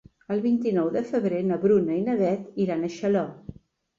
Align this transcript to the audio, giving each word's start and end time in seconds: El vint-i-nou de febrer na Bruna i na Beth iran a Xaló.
El 0.35 0.39
vint-i-nou 0.43 0.87
de 0.95 1.01
febrer 1.09 1.41
na 1.49 1.59
Bruna 1.65 1.97
i 1.99 2.05
na 2.07 2.15
Beth 2.21 2.57
iran 2.65 2.83
a 2.83 2.89
Xaló. 2.97 3.23